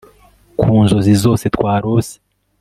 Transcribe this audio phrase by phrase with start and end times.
[0.59, 2.13] Ku nzozi zose twarose